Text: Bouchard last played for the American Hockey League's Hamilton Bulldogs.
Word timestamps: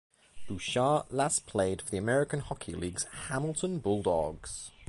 Bouchard 0.47 1.05
last 1.11 1.45
played 1.45 1.79
for 1.83 1.91
the 1.91 1.99
American 1.99 2.39
Hockey 2.39 2.73
League's 2.73 3.03
Hamilton 3.27 3.77
Bulldogs. 3.77 4.71